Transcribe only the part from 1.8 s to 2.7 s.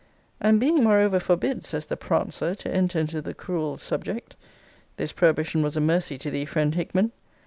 the prancer,